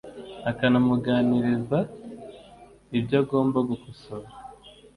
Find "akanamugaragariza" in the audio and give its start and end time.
0.49-1.79